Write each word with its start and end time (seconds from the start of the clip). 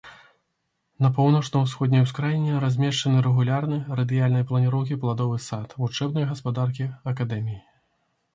На 1.05 1.09
паўночна-ўсходняй 1.17 2.03
ускраіне 2.05 2.55
размешчаны 2.63 3.21
рэгулярны, 3.27 3.77
радыяльнай 4.01 4.47
планіроўкі 4.53 4.99
пладовы 5.05 5.37
сад 5.49 5.77
вучэбнай 5.85 6.29
гаспадаркі 6.33 6.91
акадэміі. 7.15 7.61